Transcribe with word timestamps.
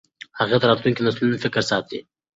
هغه 0.39 0.55
د 0.59 0.63
راتلونکو 0.69 1.05
نسلونو 1.07 1.41
فکر 1.43 1.61
ساته. 1.69 1.99